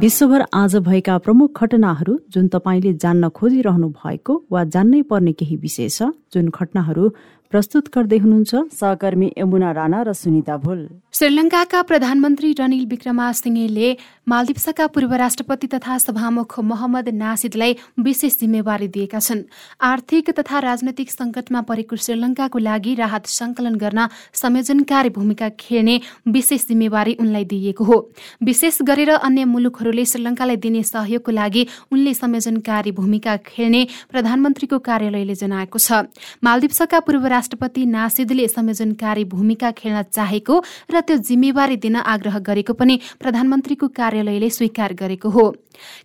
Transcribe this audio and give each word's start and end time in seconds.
विश्वभर 0.00 0.42
आज 0.54 0.74
भएका 0.76 1.16
प्रमुख 1.18 1.62
घटनाहरू 1.62 2.16
जुन 2.32 2.46
तपाईँले 2.48 2.92
जान्न 2.94 3.28
खोजिरहनु 3.30 3.88
भएको 3.96 4.34
वा 4.50 4.62
जान्नै 4.66 5.00
पर्ने 5.10 5.32
केही 5.32 5.56
विषय 5.56 5.88
छ 5.88 6.08
जुन 6.32 6.48
घटनाहरू 6.50 7.08
प्रस्तुत 7.52 7.86
गर्दै 7.94 8.18
हुनुहुन्छ 8.22 8.58
सहकर्मी 8.78 9.28
यमुना 9.34 9.70
राणा 9.74 10.00
र 10.06 10.12
सुनिता 10.14 10.56
भुल। 10.62 10.80
श्रीलङ्काका 11.18 11.80
प्रधानमन्त्री 11.82 12.50
रनिल 12.58 12.84
विक्रमासिंहेले 12.86 13.88
मालदिप्सका 14.30 14.86
पूर्व 14.94 15.14
राष्ट्रपति 15.22 15.66
तथा 15.66 15.96
सभामुख 15.98 16.52
मोहम्मद 16.62 17.08
नासिदलाई 17.12 17.72
विशेष 18.06 18.38
जिम्मेवारी 18.40 18.88
दिएका 18.94 19.18
छन्। 19.18 19.42
आर्थिक 19.82 20.30
तथा 20.38 20.58
राजनैतिक 20.60 21.10
संकटमा 21.10 21.60
परेको 21.66 21.96
श्रीलङ्काको 21.96 22.58
लागि 22.60 22.94
राहत 23.02 23.26
संकलन 23.28 23.74
गर्न 23.82 24.06
संयोजनकारी 24.42 25.10
भूमिका 25.10 25.48
खेल्ने 25.58 25.96
विशेष 26.30 26.68
जिम्मेवारी 26.70 27.16
उनलाई 27.18 27.44
दिइएको 27.50 27.84
हो। 27.84 27.98
विशेष 28.46 28.78
गरेर 28.86 29.10
अन्य 29.18 29.44
मुलुकहरूले 29.50 30.04
श्रीलङ्कालाई 30.06 30.56
दिने 30.62 30.82
सहयोगको 30.86 31.30
लागि 31.32 31.66
उनले 31.90 32.14
संयोजनकारी 32.14 32.92
भूमिका 32.94 33.36
खेल्ने 33.50 33.82
प्रधानमन्त्रीको 34.14 34.78
कार्यालयले 34.78 35.34
जनाएको 35.34 35.78
छ। 35.80 36.06
मालदिप्सका 36.46 37.00
पूर्व 37.02 37.39
राष्ट्रपति 37.40 37.84
नासिदले 37.86 38.46
संयोजनकारी 38.48 39.24
भूमिका 39.24 39.70
खेल्न 39.72 40.02
चाहेको 40.12 40.54
र 40.92 41.00
त्यो 41.00 41.16
जिम्मेवारी 41.24 41.76
दिन 41.80 41.96
आग्रह 41.96 42.38
गरेको 42.44 42.72
पनि 42.76 43.00
प्रधानमन्त्रीको 43.16 43.88
कार्यालयले 43.96 44.50
स्वीकार 44.50 44.92
गरेको 44.92 45.28
हो। 45.30 45.44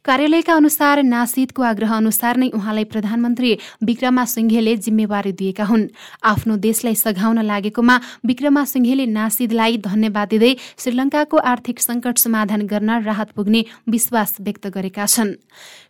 कार्यालयका 0.05 0.53
अनुसार 0.53 1.03
नासिदको 1.03 1.61
आग्रह 1.63 1.91
अनुसार 1.95 2.37
नै 2.37 2.49
उहाँलाई 2.53 2.83
प्रधानमन्त्री 2.93 3.51
विक्रमा 3.83 4.25
सिंघेले 4.25 4.75
जिम्मेवारी 4.77 5.31
दिएका 5.31 5.65
हुन्। 5.65 5.87
आफ्नो 6.23 6.55
देशलाई 6.57 6.95
सघाउन 6.95 7.39
लागेकोमा 7.45 7.95
विक्रमा 8.25 8.63
सिंघेले 8.65 9.05
नासिदलाई 9.05 9.77
धन्यवाद 9.85 10.27
दिँदै 10.29 10.53
श्रीलङ्काको 10.77 11.37
आर्थिक 11.37 11.79
संकट 11.79 12.17
समाधान 12.17 12.61
गर्न 12.67 12.89
राहत 13.05 13.29
पुग्ने 13.35 13.61
विश्वास 13.89 14.35
व्यक्त 14.41 14.67
गरेका 14.75 15.05
छन्। 15.05 15.33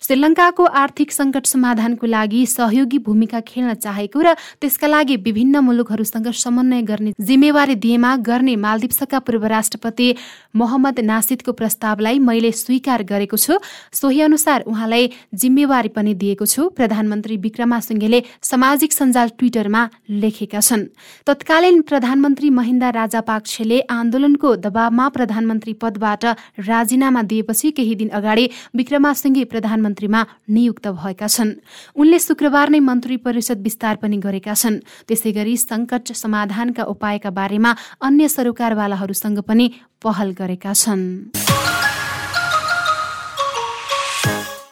श्रीलङ्काको 0.02 0.63
आर्थिक 0.83 1.11
संकट 1.11 1.45
समाधानको 1.45 2.08
लागि 2.08 2.45
सहयोगी 2.45 3.00
भूमिका 3.06 3.39
खेल्न 3.41 3.73
चाहेको 3.75 4.19
र 4.22 4.33
त्यसका 4.61 4.88
लागि 4.88 5.16
विभिन्न 5.25 5.56
मुलुकहरूसँग 5.66 6.31
समन्वय 6.36 6.81
गर्ने 6.81 7.11
जिम्मेवारी 7.19 7.75
दिएमा 7.75 8.16
गर्ने 8.23 8.56
मालदिप्सका 8.56 9.19
पूर्व 9.19 9.45
राष्ट्रपति 9.45 10.08
मोहम्मद 10.56 11.00
नासिदको 11.00 11.52
प्रस्तावलाई 11.52 12.19
मैले 12.19 12.52
स्वीकार 12.52 13.03
गरेको 13.03 13.38
छु। 13.38 13.53
सोही 13.94 14.22
अनुसार 14.22 14.62
उहाँलाई 14.68 15.09
जिम्मेवारी 15.34 15.90
पनि 15.90 16.13
दिएको 16.13 16.46
छु। 16.46 16.69
प्रधानमन्त्री 16.69 17.38
विक्रमा 17.38 17.80
सिंहेले 17.80 18.24
सामाजिक 18.41 18.94
सञ्जाल 18.94 19.30
ट्विटरमा 19.38 19.81
लेखेका 20.09 20.59
छन्। 20.59 20.84
तत्कालीन 21.28 21.81
प्रधानमन्त्री 21.81 22.50
महिन्दा 22.50 22.90
राजापाक्सेले 22.90 23.80
आन्दोलनको 23.90 24.56
दबावमा 24.56 25.08
प्रधानमन्त्री 25.09 25.74
पदबाट 25.81 26.24
राजीनामा 26.66 27.22
दिएपछि 27.24 27.72
केही 27.72 27.96
दिन 27.96 28.09
अगाडि 28.09 28.50
विक्रमासिंहे 28.75 29.44
प्रधानमन्त्रीमा 29.46 30.22
नियुक्त 30.50 30.88
भएका 30.88 31.28
छन्। 31.28 31.53
उनले 31.96 32.19
शुक्रबार 32.19 32.69
नै 32.69 32.80
मन्त्री 32.80 33.18
परिषद 33.18 33.62
विस्तार 33.62 33.96
पनि 34.02 34.18
गरेका 34.18 34.53
छन्। 34.53 34.81
त्यसै 35.08 35.31
गरी 35.31 35.56
संकट 35.58 36.14
समाधानका 36.14 36.84
उपायका 36.84 37.30
बारेमा 37.30 37.72
अन्य 38.02 38.28
सरकारवालाहरूसँग 38.28 39.40
पनि 39.41 39.66
पहल 40.03 40.31
गरेका 40.31 40.74
छन्। 40.74 41.44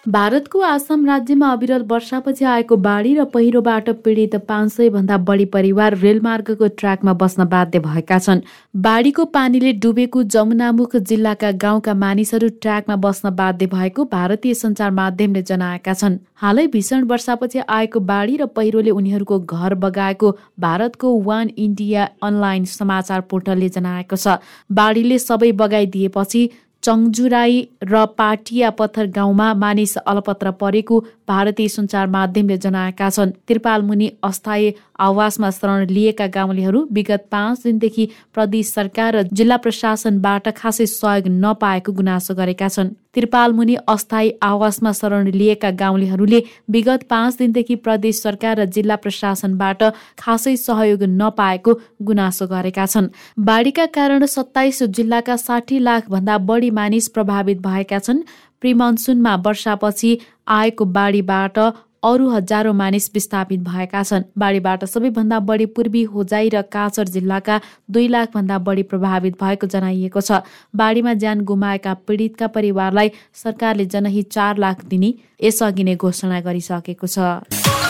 भारतको 0.06 0.60
आसाम 0.60 1.06
राज्यमा 1.06 1.52
अविरल 1.52 1.84
वर्षापछि 1.88 2.46
आएको 2.46 2.76
बाढी 2.78 3.14
र 3.16 3.24
पहिरोबाट 3.26 3.90
पीडित 4.04 4.36
पाँच 4.48 4.72
सय 4.72 4.90
भन्दा 4.90 5.18
बढी 5.20 5.46
परिवार 5.46 5.96
रेलमार्गको 5.98 6.68
ट्र्याकमा 6.70 7.14
बस्न 7.14 7.46
बाध्य 7.48 7.80
भएका 7.80 8.18
छन्। 8.20 8.42
बाढीको 8.78 9.26
पानीले 9.26 9.72
डुबेको 9.80 10.24
जमुनामुख 10.26 10.96
जिल्लाका 10.98 11.52
गाउँका 11.56 11.94
मानिसहरू 11.94 12.50
ट्र्याकमा 12.60 12.96
बस्न 12.98 13.30
बाध्य 13.36 13.68
भएको 13.68 14.06
भारतीय 14.06 14.54
सञ्चार 14.54 14.92
माध्यमले 14.92 15.42
जनाएका 15.42 15.94
छन्। 15.94 16.18
हालै 16.36 16.68
भीषण 16.68 17.04
वर्षापछि 17.08 17.60
आएको 17.70 18.00
बाढी 18.02 18.36
र 18.38 18.46
पहिरोले 18.52 18.92
उनीहरूको 18.92 19.40
घर 19.40 19.76
बगाएको 19.78 20.32
भारतको 20.60 21.14
वान 21.22 21.50
इन्डिया 21.58 22.10
अनलाइन 22.24 22.66
समाचार 22.66 23.22
पोर्टलले 23.22 23.70
जनाएको 23.70 24.16
छ। 24.18 24.36
बाढीले 24.72 25.20
सबै 25.20 25.52
बगाइदिएपछि 25.54 26.44
चङजुराई 26.84 27.60
र 27.84 28.06
पाटिया 28.18 28.70
पत्थर 28.70 29.06
गाउँमा 29.10 29.54
मानिस 29.56 29.96
अलपत्र 30.04 30.52
परेको 30.62 31.00
भारतीय 31.28 31.68
सञ्चार 31.68 32.08
माध्यमले 32.08 32.58
जनाएका 32.58 33.10
छन्। 33.10 33.32
त्रिपाल 33.48 33.82
मुनि 33.82 34.08
अस्थायी 34.24 34.74
आवासमा 35.00 35.50
शरण 35.52 35.88
लिएका 35.90 36.28
गाउँलेहरू 36.30 36.88
विगत 36.92 37.28
पाँच 37.32 37.64
दिनदेखि 37.64 38.10
प्रदेश 38.34 38.74
सरकार 38.74 39.16
र 39.16 39.22
जिल्ला 39.32 39.58
प्रशासनबाट 39.64 40.50
खासै 40.58 40.86
सहयोग 40.90 41.28
नपाएको 41.40 41.92
गुनासो 41.94 42.36
गरेका 42.36 42.68
छन्। 42.68 42.94
त्रिपाल 43.16 43.52
मुनि 43.52 43.76
अस्थायी 43.88 44.32
आवासमा 44.42 44.92
शरण 44.92 45.28
लिएका 45.28 45.70
गाउँलेहरूले 45.72 46.42
विगत 46.70 47.04
पाँच 47.10 47.38
दिनदेखि 47.38 47.76
प्रदेश 47.76 48.22
सरकार 48.22 48.60
र 48.60 48.66
जिल्ला 48.66 48.96
प्रशासनबाट 48.96 49.84
खासै 50.20 50.56
सहयोग 50.58 51.04
नपाएको 51.04 51.74
गुनासो 52.02 52.48
गरेका 52.48 52.86
छन्। 52.86 53.08
बाढीका 53.40 53.86
कारण 53.86 54.26
सत्ताइस 54.26 54.84
जिल्लाका 54.84 55.36
साठी 55.38 55.80
लाख 55.80 56.10
भन्दा 56.10 56.38
बढी 56.50 56.70
मानिस 56.72 57.08
प्रभावित 57.08 57.62
भएका 57.62 58.00
छन्। 58.00 58.22
प्रिमनसुनमा 58.62 59.36
वर्षापछि 59.46 60.18
आएको 60.48 60.86
बाढीबाट 60.86 61.60
अरू 62.04 62.30
हजारौँ 62.30 62.74
मानिस 62.76 63.10
विस्थापित 63.14 63.60
भएका 63.64 64.02
छन्। 64.04 64.24
बाढीबाट 64.38 64.84
सबैभन्दा 64.86 65.40
बढी 65.42 65.66
पूर्वी 65.72 66.04
होजाई 66.14 66.50
र 66.50 66.62
काचर 66.68 67.08
जिल्लाका 67.08 67.60
दुई 67.90 68.08
लाखभन्दा 68.08 68.58
बढी 68.60 68.84
प्रभावित 68.92 69.40
भएको 69.44 69.68
जनाइएको 69.68 70.22
छ। 70.22 70.44
बाढीमा 70.76 71.14
ज्यान 71.16 71.42
गुमाएका 71.48 71.94
पीडितका 72.04 72.48
परिवारलाई 72.50 73.12
सरकारले 73.34 73.86
जनहित 73.88 74.32
चार 74.32 74.58
लाख 74.58 74.86
दिने 74.86 75.14
यसअघि 75.44 75.84
नै 75.84 75.96
घोषणा 75.96 76.40
गरिसकेको 76.42 77.08
छ। 77.08 77.83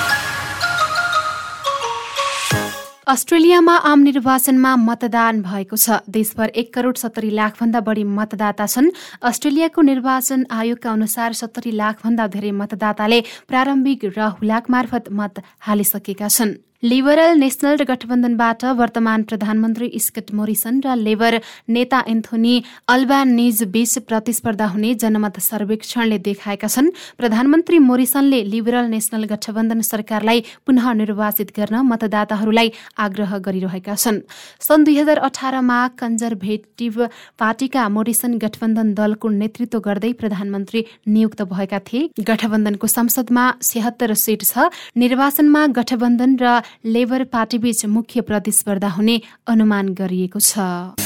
अस्ट्रेलियामा 3.04 3.76
आम 3.84 4.00
निर्वाचनमा 4.00 4.76
मतदान 4.80 5.42
भएको 5.44 5.76
छ। 5.76 6.00
देशभर 6.08 6.50
एक 6.56 6.74
करोड 6.74 6.96
सत्तरी 6.96 7.30
लाखभन्दा 7.36 7.80
बढी 7.84 8.04
मतदाता 8.10 8.66
छन्। 8.66 8.88
अस्ट्रेलियाको 9.22 9.82
निर्वाचन 9.84 10.46
आयोगका 10.48 10.92
अनुसार 10.92 11.34
सत्तरी 11.36 11.72
लाखभन्दा 11.76 12.28
धेरै 12.32 12.52
मतदाताले 12.56 13.20
प्रारम्भिक 13.52 14.06
र 14.16 14.20
हुलाक 14.40 14.70
मार्फत 14.70 15.12
मत 15.12 15.44
हालिसकेका 15.68 16.28
छन्। 16.30 16.56
लिबरल 16.84 17.38
नेसनल 17.40 17.84
गठबन्धनबाट 17.88 18.64
वर्तमान 18.76 19.22
प्रधानमन्त्री 19.24 19.88
स्कट 20.06 20.32
मोरिसन 20.36 20.80
र 20.84 20.96
लेबर 21.00 21.40
नेता 21.72 22.00
एन्थोनी 22.12 22.56
अल्बानिज 22.92 23.64
बीच 23.72 23.98
प्रतिस्पर्धा 24.04 24.66
हुने 24.68 24.94
जनमत 25.00 25.40
सर्वेक्षणले 25.40 26.18
देखाएका 26.20 26.68
छन्। 26.68 26.90
प्रधानमन्त्री 27.18 27.80
मोरिसनले 27.80 28.42
लिबरल 28.52 28.90
नेसनल 28.92 29.24
गठबन्धन 29.32 29.82
सरकारलाई 29.82 30.44
पुनः 30.68 30.92
निर्वाचित 30.94 31.54
गर्न 31.56 31.76
मतदाताहरूलाई 31.88 32.72
आग्रह 33.00 33.38
गरिरहेका 33.48 33.96
छन्। 33.96 34.20
सन् 34.60 34.84
दुई 34.84 34.98
हजार 35.00 35.24
अठारमा 35.24 35.80
कन्जर्भेटिभ 36.04 37.00
पार्टीका 37.40 37.88
मोरिसन 37.96 38.38
गठबन्धन 38.44 38.94
दलको 39.00 39.30
नेतृत्व 39.40 39.80
गर्दै 39.88 40.12
प्रधानमन्त्री 40.20 40.86
नियुक्त 41.08 41.42
भएका 41.48 41.80
थिए। 41.88 42.28
गठबन्धनको 42.28 42.88
संसदमा 42.90 43.48
छत्तर 43.64 44.14
सिट 44.20 44.44
छ। 44.44 44.68
निर्वाचनमा 45.00 45.66
गठबन्धन 45.80 46.38
र 46.44 46.60
लेबर 46.86 47.24
पार्टीबीच 47.24 47.86
मुख्य 47.86 48.22
प्रतिस्पर्धा 48.22 48.90
हुने 48.90 49.22
अनुमान 49.48 49.94
गरिएको 49.94 50.40
छ। 50.40 51.03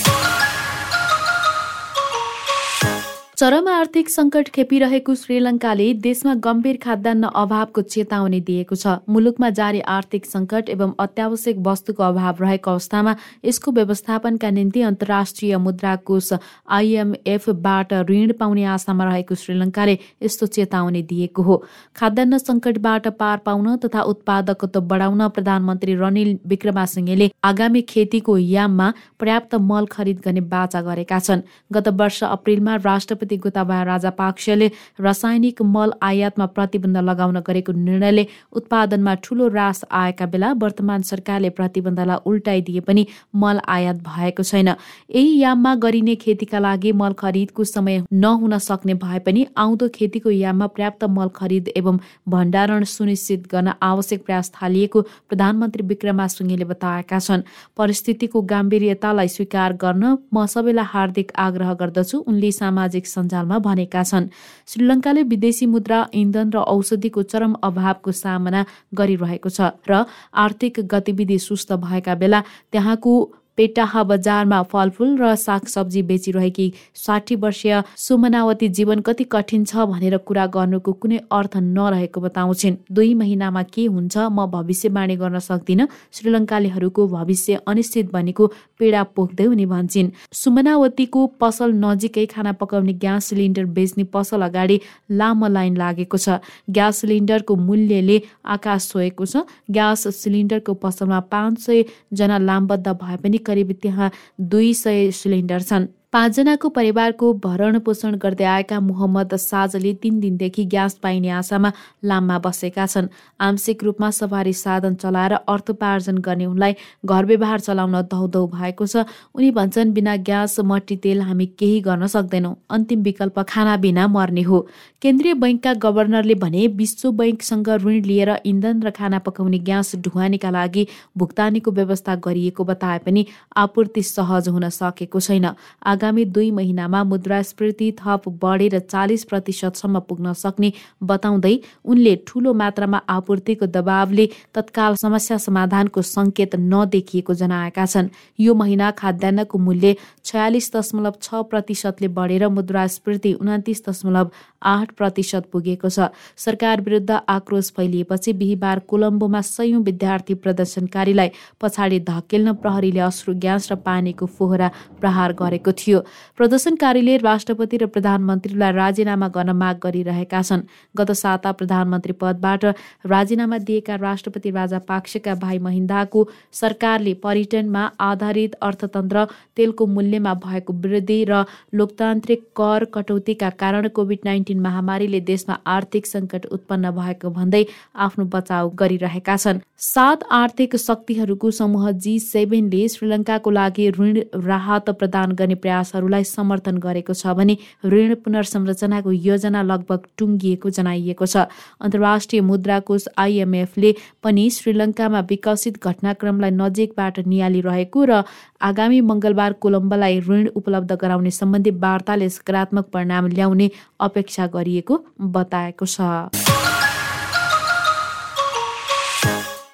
चरम 3.38 3.68
आर्थिक 3.70 4.08
सङ्कट 4.10 4.48
खेपिरहेको 4.54 5.14
श्रीलङ्काले 5.16 5.86
देशमा 6.04 6.34
गम्भीर 6.46 6.78
खाद्यान्न 6.84 7.30
अभावको 7.42 7.82
चेतावनी 7.94 8.38
दिएको 8.46 8.76
छ। 8.76 8.94
मुलुकमा 9.16 9.50
जारी 9.60 9.82
आर्थिक 9.96 10.26
सङ्कट 10.26 10.72
एवं 10.76 10.94
अत्यावश्यक 11.04 11.60
वस्तुको 11.68 12.04
अभाव 12.06 12.42
रहेको 12.44 12.72
अवस्थामा 12.72 13.14
यसको 13.46 13.72
व्यवस्थापनका 13.72 14.50
निम्ति 14.56 14.82
अन्तर्राष्ट्रिय 14.88 15.58
मुद्रा 15.66 15.92
कोष 16.08 16.32
आइएमएफबाट 16.80 17.94
ऋण 18.10 18.34
पाउने 18.40 18.64
आशामा 18.78 19.06
रहेको 19.10 19.38
श्रीलङ्काले 19.44 19.96
यस्तो 20.24 20.50
चेतावनी 20.58 21.04
दिएको 21.12 21.46
हो। 21.50 21.60
खाद्यान्न 21.96 22.42
सङ्कटबाट 22.46 23.08
पार 23.22 23.46
पाउन 23.46 23.70
तथा 23.86 24.08
उत्पादकत्व 24.14 24.82
बढाउन 24.96 25.28
प्रधानमन्त्री 25.38 26.00
रनिल 26.02 26.34
विक्रमासिंहेले 26.48 27.30
आगामी 27.52 27.86
खेतीको 27.94 28.38
याममा 28.48 28.90
पर्याप्त 29.20 29.56
मल 29.70 29.94
खरिद 29.94 30.26
गर्ने 30.26 30.46
बाचा 30.50 30.84
गरेका 30.92 31.24
छन्। 31.30 31.48
गत 31.72 31.94
वर्ष 32.02 32.24
अप्रेलमा 32.32 32.82
राष्ट्रपति 32.90 33.26
गोताबाया 33.36 33.84
राजापाक्सेले 33.84 34.68
रासायनिक 35.00 35.62
मल 35.62 35.92
आयातमा 36.02 36.46
प्रतिबन्ध 36.56 36.98
लगाउन 37.00 37.40
गरेको 37.40 37.72
निर्णयले 37.72 38.26
उत्पादनमा 38.52 39.14
ठूलो 39.24 39.48
रास 39.50 39.84
आएका 39.92 40.26
बेला 40.26 40.52
वर्तमान 40.54 41.02
सरकारले 41.02 41.50
प्रतिबन्धलाई 41.50 42.18
उल्टाइदिए 42.26 42.80
पनि 42.80 43.06
मल 43.36 43.60
आयात 43.68 43.96
भएको 44.08 44.44
छैन। 44.44 44.68
यही 44.68 45.38
याममा 45.40 45.76
गरिने 45.76 46.16
खेतीका 46.16 46.60
लागि 46.60 46.92
मल 46.94 47.14
खरिदको 47.14 47.64
समय 47.66 48.04
नहुन 48.14 48.58
सक्ने 48.60 48.94
भए 48.96 49.20
पनि 49.20 49.46
आउँदो 49.58 49.88
खेतीको 49.96 50.30
याममा 50.30 50.68
पर्याप्त 50.68 51.04
मल 51.10 51.30
खरिद 51.36 51.68
एवं 51.76 52.00
भण्डारण 52.30 52.84
सुनिश्चित 52.86 53.48
गर्न 53.52 53.74
आवश्यक 53.82 54.26
प्रयास 54.26 54.52
थालिएको 54.54 55.02
प्रधानमन्त्री 55.02 55.84
विक्रमासिंहेले 55.88 56.66
बताएका 56.66 57.20
छन्। 57.20 57.42
परिस्थितिको 57.78 58.42
गाम्भीर्यतालाई 58.42 59.28
स्वीकार 59.28 59.74
गर्न 59.74 60.18
म 60.34 60.46
सबैलाई 60.46 60.86
हार्दिक 60.88 61.32
आग्रह 61.38 61.74
गर्दछु। 61.74 62.18
उनले 62.20 62.52
सामाजिक 62.52 63.08
सञ्जालमा 63.18 63.58
भनेका 63.60 64.04
छन्। 64.04 64.30
श्रीलङ्काले 64.68 65.24
विदेशी 65.34 65.66
मुद्रा 65.66 66.00
इन्धन 66.14 66.48
र 66.54 66.58
औषधिको 66.76 67.24
चरम 67.24 67.54
अभावको 67.64 68.12
सामना 68.14 68.66
गरिरहेको 68.94 69.50
छ 69.50 69.74
र 69.90 70.06
आर्थिक 70.36 70.80
गतिविधि 70.94 71.40
सुस्त 71.40 71.74
भएका 71.84 72.16
बेला 72.16 72.40
त्यहाँको 72.72 73.14
पेटाहा 73.58 74.04
बजारमा 74.04 74.62
फलफुल 74.72 75.18
र 75.18 75.34
सागसब्जी 75.38 76.02
बेचिरहेकी 76.10 76.68
साठी 76.96 77.36
वर्षीय 77.36 77.82
सुमनावती 77.98 78.68
जीवन 78.78 79.00
कति 79.02 79.24
कठिन 79.32 79.64
छ 79.66 79.86
भनेर 79.92 80.18
कुरा 80.28 80.46
गर्नुको 80.56 80.94
कुनै 81.02 81.18
अर्थ 81.32 81.58
नरहेको 81.58 82.22
बताउँछिन्। 82.22 82.76
दुई 82.92 83.14
महिनामा 83.14 83.64
के 83.74 83.86
हुन्छ 83.88 84.18
म 84.18 84.46
भविष्यवाणी 84.52 85.16
गर्न 85.18 85.40
सक्दिनँ। 85.40 85.88
श्रीलङ्कालीहरूको 86.14 87.08
भविष्य 87.08 87.60
अनिश्चित 87.68 88.12
बनेको 88.12 88.48
पीडा 88.80 89.04
पोख्दै 89.16 89.46
उनी 89.46 89.66
भन्छन्। 89.66 90.12
सुमनावतीको 90.34 91.26
पसल 91.42 91.74
नजिकै 91.84 92.26
खाना 92.28 92.52
पकाउने 92.62 92.94
ग्यास 92.94 93.26
सिलिन्डर 93.28 93.66
बेच्ने 93.78 94.04
पसल 94.14 94.42
अगाडि 94.42 94.80
लामो 95.12 95.48
लाइन 95.48 95.78
लागेको 95.78 96.18
छ। 96.18 96.40
ग्यास 96.70 97.02
सिलिन्डरको 97.02 97.56
मूल्यले 97.56 98.22
आकाश 98.46 98.90
छोएको 98.92 99.26
छ। 99.26 99.44
ग्यास 99.72 100.08
सिलिन्डरको 100.16 100.74
पसलमा 100.84 101.20
पाँच 101.34 101.60
सय 101.60 101.84
जना 102.14 102.38
लामबद्ध 102.38 102.88
भए 102.88 103.18
पनि 103.24 103.38
करिब 103.48 103.72
त्यहाँ 103.82 104.12
दुई 104.52 104.74
सय 104.84 105.12
सिलिन्डर 105.12 105.62
छन्। 105.70 105.88
पाँचजनाको 106.18 106.70
परिवारको 106.74 107.28
भरण 107.42 107.78
पोषण 107.86 108.16
गर्दै 108.18 108.44
आएका 108.44 108.80
मोहम्मद 108.82 109.36
साजले 109.38 109.94
तीन 110.02 110.20
दिनदेखि 110.20 110.64
ग्यास 110.66 110.94
पाइने 111.04 111.30
आशामा 111.30 111.72
लाममा 112.04 112.38
बसेका 112.42 112.86
छन्। 112.86 113.08
आंशिक 113.40 113.84
रूपमा 113.84 114.10
सवारी 114.12 114.54
साधन 114.54 114.96
चलाएर 114.96 115.34
अर्थोपार्जन 115.46 116.18
गर्ने 116.18 116.46
उनलाई 116.46 116.74
घर 117.06 117.26
व्यवहार 117.26 117.60
चलाउन 117.60 118.02
दौदौ 118.10 118.46
भएको 118.48 118.88
छ। 118.88 119.06
उनी 119.36 119.52
भन्छन् 119.52 119.94
बिना 119.94 120.16
ग्यास 120.26 120.60
मट्टी 120.66 120.98
तेल 121.06 121.22
हामी 121.22 121.46
केही 121.54 121.80
गर्न 121.86 122.08
सक्दैनौँ। 122.10 122.56
अन्तिम 122.66 123.04
विकल्प 123.04 123.38
खाना 123.46 123.78
बिना 123.78 124.08
मर्ने 124.10 124.42
हो। 124.42 124.66
केन्द्रीय 125.02 125.34
बैङ्कका 125.38 125.74
गभर्नरले 125.78 126.36
भने 126.42 126.66
विश्व 126.74 127.12
बैङ्कसँग 127.14 127.70
ऋण 127.86 128.02
लिएर 128.10 128.32
इन्धन 128.46 128.82
र 128.82 128.90
खाना 128.90 129.20
पकाउने 129.22 129.60
ग्यास 129.62 129.96
ढुवानीका 130.02 130.50
लागि 130.50 130.88
भुक्तानीको 131.14 131.72
व्यवस्था 131.72 132.16
गरिएको 132.26 132.64
बताए 132.66 133.00
पनि 133.06 133.26
आपूर्ति 133.56 134.02
सहज 134.04 134.50
हुन 134.50 134.70
सकेको 134.74 135.20
छैन। 135.22 135.50
आगामी 135.86 136.06
दुई 136.12 136.52
महिनामा 136.52 137.04
मुद्रास्फीति 137.04 137.92
थप 138.00 138.30
बढेर 138.44 138.80
चालिस 138.80 139.24
प्रतिशतसम्म 139.24 140.00
पुग्न 140.00 140.34
सक्ने 140.34 140.72
बताउँदै 141.04 141.56
उनले 141.86 142.16
ठूलो 142.28 142.54
मात्रामा 142.54 142.98
आपूर्तिको 143.10 143.66
दबावले 143.68 144.30
तत्काल 144.54 144.96
समस्या 144.96 145.38
समाधानको 145.38 146.02
सङ्केत 146.02 146.56
नदेखिएको 146.56 147.34
जनाएका 147.34 147.86
छन्। 147.86 148.10
यो 148.40 148.54
महिना 148.54 148.92
खाद्यान्नको 148.92 149.58
मूल्य 149.58 149.96
छयालिस 150.26 150.72
दशमलव 150.76 151.14
छ 151.22 151.44
प्रतिशतले 151.50 152.08
बढेर 152.08 152.48
मुद्रास्फीति 152.50 153.34
उन्तिस 153.34 153.84
दशमलव 153.90 154.32
आठ 154.62 154.92
प्रतिशत 154.92 155.46
पुगेको 155.52 155.90
छ। 155.90 156.10
सरकार 156.38 156.82
विरुद्ध 156.82 157.20
आक्रोश 157.30 157.72
फैलिएपछि 157.72 158.34
बिहिबार 158.34 158.80
कोलम्बोमा 158.88 159.42
सयौं 159.42 159.82
विद्यार्थी 159.84 160.34
प्रदर्शनकारीलाई 160.36 161.30
पछाडि 161.62 162.00
धकेल्न 162.00 162.54
प्रहरीले 162.56 163.00
अश्रु 163.00 163.34
ग्यास 163.36 163.72
र 163.72 163.76
पानीको 163.82 164.26
फोहरा 164.28 164.72
प्रहार 165.02 165.34
गरेको 165.34 165.72
थियो। 165.74 166.00
प्रदर्शनकारीले 166.38 167.18
राष्ट्रपति 167.20 167.78
र 167.78 167.86
प्रधानमन्त्रीलाई 167.88 168.72
राजीनामा 168.74 169.28
गर्न 169.30 169.52
माग 169.56 169.80
गरिरहेका 169.84 170.42
छन्। 170.42 170.66
गत 170.96 171.12
साता 171.14 171.52
प्रधानमन्त्री 171.54 172.14
पदबाट 172.14 172.66
राजीनामा 173.06 173.58
दिएका 173.68 173.96
राष्ट्रपति 173.98 174.50
राजा 174.52 174.80
पाक्सेका 174.88 175.36
भाइ 175.36 175.58
महिन्दाको 175.60 176.28
सरकारले 176.54 177.14
पर्यटनमा 177.24 177.84
आधारित 178.02 178.54
अर्थतन्त्र 178.62 179.26
तेलको 179.56 179.86
मूल्यमा 179.88 180.34
भएको 180.44 180.74
वृद्धि 180.76 181.24
र 181.30 181.44
लोकतान्त्रिक 181.74 182.42
कर 182.56 182.86
कटौतीका 182.94 183.50
कारण 183.60 183.88
कोभिड 183.90 184.20
नाइन्टिन 184.26 184.46
महामारीले 184.56 185.20
देशमा 185.22 185.58
आर्थिक 185.68 186.06
सङ्कट 186.06 186.46
उत्पन्न 186.52 186.92
भएको 186.92 187.30
भन्दै 187.30 187.64
आफ्नो 187.96 188.26
बचाउ 188.26 188.70
गरिरहेका 188.80 189.36
छन्। 189.38 189.60
सात 189.78 190.24
आर्थिक 190.32 190.76
शक्तिहरूको 190.78 191.52
समूह 191.52 191.92
जी 192.04 192.18
सेभेनले 192.20 192.88
श्रीलङ्काको 192.90 193.50
लागि 193.52 193.90
ऋण 194.00 194.18
राहत 194.46 194.90
प्रदान 195.00 195.32
गर्ने 195.40 195.56
प्रयासहरूलाई 195.56 196.24
समर्थन 196.26 196.78
गरेको 196.78 197.14
छ 197.14 197.34
भने 197.38 197.58
ऋण 197.86 198.16
पुनर्संरचनाको 198.26 199.12
योजना 199.28 199.62
लगभग 199.64 200.08
टुङ्गिएको 200.18 200.70
जनाइएको 200.70 201.26
छ। 201.26 201.46
अन्तर्राष्ट्रिय 201.82 202.42
मुद्रा 202.42 202.80
कोष 202.88 203.08
आइएमएफले 203.18 203.96
पनि 204.24 204.50
श्रीलङ्कामा 204.50 205.20
विकसित 205.30 205.84
घटनाक्रमलाई 205.84 206.52
नजिकबाट 206.62 207.20
निहालिरहेको 207.28 208.06
र 208.06 208.24
आगामी 208.62 209.00
मङ्गलबार 209.08 209.54
कोलम्बोलाई 209.62 210.20
ऋण 210.28 210.48
उपलब्ध 210.56 210.92
गराउने 211.02 211.32
सम्बन्धी 211.32 211.72
वार्ताले 211.78 212.30
सकारात्मक 212.30 212.86
परिणाम 212.94 213.28
ल्याउने 213.28 213.68
अपेक्षा 214.00 214.37
गरिएको 214.46 215.06
बताएको 215.22 215.86
छ। 215.86 216.02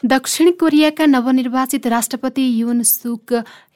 दक्षिण 0.05 0.51
कोरियाका 0.51 1.05
नवनिर्वाचित 1.05 1.87
राष्ट्रपति 1.87 2.61
युन 2.61 2.83
सुक 2.83 3.33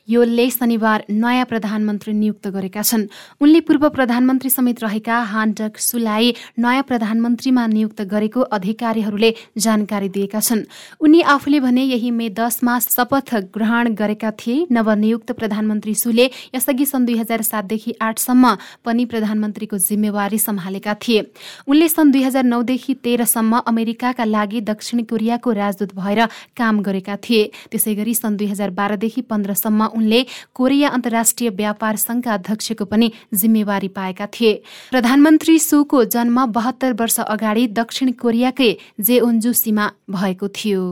योलले 0.08 0.50
शनिबार 0.50 1.04
नयाँ 1.10 1.46
प्रधानमन्त्री 1.46 2.14
नियुक्त 2.14 2.48
गरेका 2.48 2.82
छन्। 2.82 3.08
उनले 3.42 3.60
पूर्व 3.62 3.90
प्रधानमन्त्री 3.90 4.50
समेत 4.50 4.84
रहेका 4.84 5.20
हान्डक 5.34 5.78
सुलाई 5.78 6.34
नयाँ 6.60 6.84
प्रधानमन्त्रीमा 6.84 7.66
नियुक्त 7.68 8.02
गरेको 8.04 8.42
अधिकारीहरूले 8.58 9.34
जानकारी 9.58 10.10
दिएका 10.10 10.40
छन्। 10.40 10.64
उनी 11.00 11.22
आफूले 11.22 11.60
भने 11.60 11.84
यही 11.84 12.12
मे 12.12 12.30
दसमा 12.30 12.80
शपथ 12.80 13.36
ग्रहण 13.54 13.94
गरेका 13.94 14.32
थिए। 14.32 14.66
नवनियुक्त 14.72 15.32
प्रधानमन्त्री 15.32 15.96
सुले 15.96 16.30
यसअघि 16.56 16.86
सन् 16.86 17.06
दुई 17.06 17.18
हजार 17.18 17.42
सातदेखि 17.42 17.96
आठसम्म 18.02 18.56
पनि 18.86 19.06
प्रधानमन्त्रीको 19.06 19.78
जिम्मेवारी 19.78 20.38
सम्हालेका 20.38 20.94
थिए। 21.04 21.22
उनले 21.68 21.88
सन् 21.90 22.12
दुई 22.12 22.24
हजार 22.24 22.44
नौदेखि 22.44 22.94
तेह्रसम्म 23.04 23.58
अमेरिकाका 23.68 24.26
लागि 24.26 24.62
दक्षिण 24.62 25.04
कोरियाको 25.04 25.52
राजदूत 25.52 25.96
भएर 25.96 26.26
काम 26.58 26.82
गरेका 26.82 27.16
थिए। 27.24 27.52
त्यसै 27.72 27.96
गरी 27.96 28.14
सन् 28.16 28.38
दुई 28.38 28.48
हजार 28.48 28.70
बाह्रदेखि 28.72 29.22
पन्ध्रसम्म 29.22 29.86
उनले 29.98 30.26
कोरिया 30.54 30.90
अन्तर्राष्ट्रिय 30.90 31.50
व्यापार 31.52 31.96
संघका 31.98 32.34
अध्यक्षको 32.34 32.86
पनि 32.86 33.12
जिम्मेवारी 33.34 33.88
पाएका 33.90 34.28
थिए। 34.30 34.54
प्रधानमन्त्री 34.92 35.60
सुको 35.60 36.04
जन्म 36.08 36.46
बहत्तर 36.54 36.94
वर्ष 36.94 37.20
अगाडि 37.20 37.68
दक्षिण 37.74 38.12
कोरियाकै 38.22 38.72
जेओन्जु 39.02 39.54
सीमा 39.54 39.92
भएको 40.10 40.48
थियो। 40.50 40.84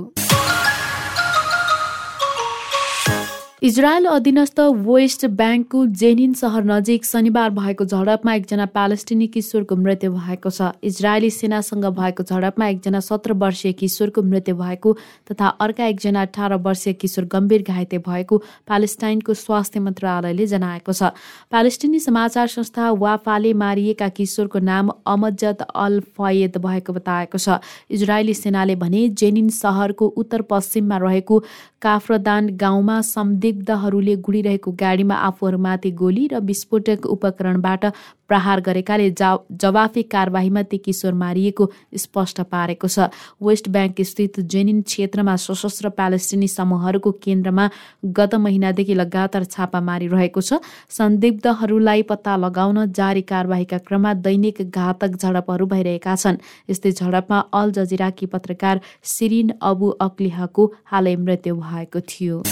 इजरायल 3.65 4.05
अधीनस्थ 4.05 4.59
वेस्ट 4.85 5.25
ब्याङ्कको 5.37 5.79
जेनिन 5.99 6.33
सहर 6.39 6.63
नजिक 6.63 7.05
शनिबार 7.05 7.49
भएको 7.51 7.85
झडपमा 7.85 8.33
एकजना 8.33 8.65
प्यालेस्टिनी 8.73 9.27
किशोरको 9.35 9.75
मृत्यु 9.77 10.11
भएको 10.11 10.49
छ। 10.49 10.67
इजरायली 10.85 11.29
सेनासँग 11.33 11.85
भएको 11.99 12.23
झडपमा 12.23 12.67
एकजना 12.67 12.99
सत्र 12.99 13.33
वर्षीय 13.43 13.73
किशोरको 13.79 14.21
मृत्यु 14.23 14.55
भएको 14.55 14.93
तथा 15.31 15.47
अर्का 15.65 15.85
एकजना 15.85 16.21
अठार 16.21 16.53
वर्षीय 16.67 16.93
किशोर 16.95 17.25
गम्भीर 17.25 17.63
घाइते 17.65 17.97
भएको 18.05 18.37
प्यालेस्टाइनको 18.69 19.33
स्वास्थ्य 19.33 19.79
मन्त्रालयले 19.79 20.45
जनाएको 20.45 20.93
छ। 20.93 21.09
प्यालेस्टिनी 21.49 21.99
समाचार 22.05 22.47
संस्था 22.47 22.91
वाफाले 23.01 23.53
मारिएका 23.63 24.09
किशोरको 24.13 24.59
नाम 24.61 24.93
अमजद 25.07 25.65
अल 25.87 25.99
फयद 26.13 26.61
भएको 26.67 26.93
बताएको 26.93 27.41
छ। 27.41 27.57
इजरायली 27.89 28.33
सेनाले 28.35 28.77
भने 28.77 29.07
जेनिन 29.15 29.49
सहरको 29.57 30.13
उत्तर 30.15 30.47
पश्चिममा 30.53 31.01
रहेको 31.07 31.43
काफ्रदान 31.81 32.55
गाउँमा 32.57 33.01
संदिग्ध 33.05 33.53
सन्दिग्धहरूले 33.55 34.15
गुडिरहेको 34.19 34.71
गाडीमा 34.73 35.15
आफूहरूमाथि 35.15 35.91
गोली 35.93 36.27
र 36.27 36.39
विस्फोटक 36.41 37.05
उपकरणबाट 37.07 37.83
प्रहार 38.27 38.59
गरेकाले 38.59 39.09
जवाफी 39.55 40.03
कारवाहीमा 40.11 40.61
ती 40.65 40.77
किशोर 40.77 41.13
मारिएको 41.15 41.63
स्पष्ट 41.95 42.41
पारेको 42.51 42.87
छ। 42.87 43.07
वेस्ट 43.39 43.69
ब्याङ्क 43.69 44.01
स्थित 44.03 44.39
जेनिन 44.45 44.81
क्षेत्रमा 44.83 45.35
सशस्त्र 45.37 45.89
प्यालेस्टिनी 45.95 46.47
समूहहरूको 46.49 47.11
केन्द्रमा 47.23 47.69
गत 48.11 48.35
महिनादेखि 48.35 48.93
लगातार 48.93 49.43
छापा 49.47 49.79
मारिरहेको 49.79 50.41
छ। 50.41 50.59
सन्दिग्धहरूलाई 50.91 52.01
पत्ता 52.03 52.35
लगाउन 52.35 52.91
जारी 52.91 53.21
कारवाहीका 53.23 53.77
क्रममा 53.87 54.13
दैनिक 54.19 54.61
घातक 54.67 55.15
झडपहरू 55.15 55.65
भइरहेका 55.65 56.15
छन्। 56.17 56.41
यस्तै 56.69 56.91
झडपमा 56.91 57.39
अल 57.53 57.71
जजिराकी 57.71 58.25
पत्रकार 58.27 58.81
सिरिन 59.05 59.55
अबु 59.63 59.87
अक्लिहाको 60.01 60.71
हालै 60.91 61.15
मृत्यु 61.17 61.55
भएको 61.55 61.99
थियो। 62.03 62.43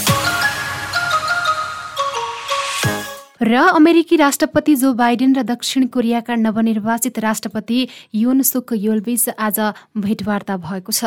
र 3.44 3.54
अमेरिकी 3.68 4.16
राष्ट्रपति 4.16 4.74
जो 4.74 4.92
बाइडेन 4.94 5.34
र 5.36 5.42
दक्षिण 5.44 5.86
कोरियाका 5.86 6.34
नवनिर्वाचित 6.34 7.18
राष्ट्रपति 7.18 7.86
युन 8.14 8.40
सुक 8.42 8.72
योलबीच 8.72 9.28
आज 9.28 9.58
भेटवार्ता 9.96 10.56
भएको 10.56 10.92
छ। 10.92 11.04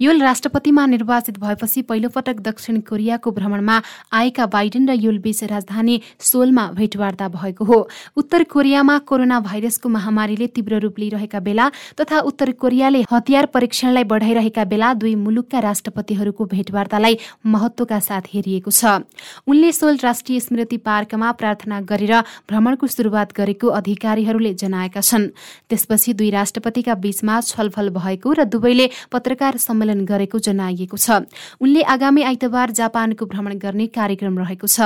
योल 0.00 0.20
राष्ट्रपतिमा 0.22 0.84
निर्वाचित 0.86 1.38
भएपछि 1.40 1.82
पहिलोपटक 1.82 2.40
दक्षिण 2.44 2.80
कोरियाको 2.84 3.30
भ्रमणमा 3.30 3.80
आएका 4.12 4.46
बाइडेन 4.46 4.88
र 4.90 4.92
योलबीच 4.94 5.42
राजधानी 5.44 6.00
सोलमा 6.20 6.66
भेटवार्ता 6.76 7.28
भएको 7.30 7.64
हो। 7.64 7.78
उत्तर 8.16 8.44
कोरियामा 8.44 8.98
कोरोना 9.08 9.40
भाइरसको 9.40 9.88
महामारीले 9.88 10.46
तीव्र 10.52 10.80
रूप 10.80 10.98
लिइरहेका 10.98 11.40
बेला 11.40 11.70
तथा 12.00 12.20
उत्तर 12.20 12.52
कोरियाले 12.60 13.02
हतियार 13.10 13.46
परीक्षणलाई 13.48 14.04
बढाइरहेका 14.04 14.64
बेला 14.66 14.92
दुई 15.00 15.14
मुलुकका 15.14 15.60
राष्ट्रपतिहरूको 15.60 16.44
भेटवार्तालाई 16.52 17.18
महत्वका 17.46 18.00
साथ 18.02 18.28
हेरिएको 18.34 18.70
छ। 18.70 19.00
उनले 19.48 19.72
सोल 19.72 19.96
राष्ट्रिय 20.04 20.40
स्मृति 20.42 20.76
पार्कमा 20.84 21.32
प्रार्थना 21.32 21.76
गरेर 21.82 22.12
भ्रमणको 22.48 22.86
सुरुवात 22.86 23.32
गरेको 23.36 23.66
अधिकारीहरूले 23.68 24.52
जनाएका 24.54 25.00
छन्। 25.00 25.26
त्यसपछि 25.68 26.12
दुई 26.14 26.30
राष्ट्रपतिका 26.30 26.94
बीचमा 26.94 27.34
छलफल 27.42 27.88
भएको 27.90 28.28
र 28.32 28.44
दुवैले 28.46 28.86
पत्रकार 29.12 29.56
सम्मेलन 29.58 30.04
गरेको 30.04 30.38
जनाइएको 30.38 30.96
छ। 30.96 31.26
उनले 31.60 31.82
आगामी 31.84 32.22
आइतबार 32.22 32.70
जापानको 32.70 33.24
भ्रमण 33.26 33.58
गर्ने 33.58 33.86
कार्यक्रम 33.88 34.38
रहेको 34.38 34.66
छ। 34.66 34.78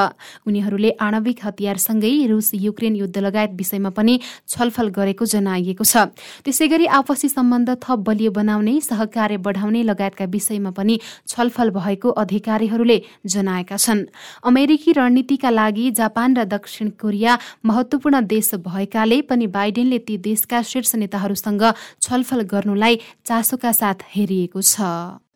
उनीहरूले 0.47 0.91
आणविक 0.99 1.39
हतियारसँगै 1.45 2.13
रुस 2.27 2.51
युक्रेन 2.55 2.95
युद्ध 2.97 3.17
लगायत 3.19 3.53
विषयमा 3.53 3.91
पनि 3.93 4.15
छलफल 4.49 4.89
गरेको 4.91 5.25
जनाइएको 5.25 5.85
छ। 5.85 5.95
त्यसै 6.43 6.67
गरी 6.69 6.87
आपसी 6.99 7.29
सम्बन्ध 7.29 7.69
थप 7.79 7.99
बलियो 8.03 8.31
बनाउने 8.33 8.75
सहकार्य 8.83 9.37
बढाउने 9.39 9.83
लगायतका 9.83 10.25
विषयमा 10.25 10.71
पनि 10.73 10.95
छलफल 11.29 11.71
भएको 11.71 12.09
अधिकारीहरूले 12.23 12.99
जनाएका 13.27 13.77
छन्। 13.77 14.01
अमेरिकी 14.43 14.91
रणनीतिका 14.93 15.51
लागि 15.51 15.91
जापान 15.93 16.29
र 16.33 16.41
दक्षिण 16.47 16.72
दक्षिण 16.73 16.88
कोरिया 16.97 17.37
महत्वपूर्ण 17.64 18.21
देश 18.25 18.55
भएकाले 18.64 19.21
पनि 19.29 19.47
बाइडेनले 19.47 19.99
ती 20.09 20.17
देशका 20.25 20.61
शीर्ष 20.64 20.95
नेताहरूसँग 20.97 21.64
छलफल 22.00 22.41
गर्नुलाई 22.49 22.97
चासोका 23.29 23.73
साथ 23.73 23.99
हेरिएको 24.09 24.61
छ। 24.62 24.81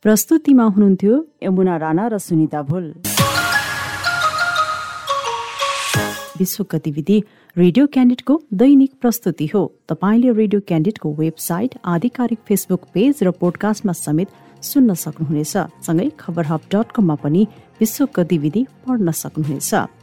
प्रस्तुतिमा 0.00 0.64
हुनुहुन्थ्यो 0.72 1.14
यमुना 1.44 1.76
राणा 1.76 2.06
र 2.08 2.18
सुनिता 2.18 2.62
भुल। 2.64 2.86
विश्व 6.40 6.64
गतिविधि 6.72 7.18
रेडियो 7.56 7.86
क्यान्डिडको 7.92 8.34
दैनिक 8.54 8.92
प्रस्तुति 9.00 9.46
हो। 9.52 9.62
तपाईँले 9.88 10.32
रेडियो 10.32 10.60
क्यान्डिडको 10.64 11.12
वेबसाइट 11.20 11.74
आधिकारिक 11.84 12.40
फेसबुक 12.48 12.82
पेज 12.94 13.22
र 13.22 13.30
पोडकास्टमा 13.36 13.92
समेत 13.92 14.28
सुन्न 14.64 14.94
सक्नुहुनेछ। 14.96 15.54
सँगै 15.84 16.08
खबर 16.16 16.44
हब 16.46 16.60
डट 16.72 16.92
कममा 16.96 17.14
पनि 17.20 17.46
विश्व 17.80 18.08
गतिविधि 18.16 18.62
पढ्न 18.84 19.10
सक्नुहुनेछ। 19.12 19.72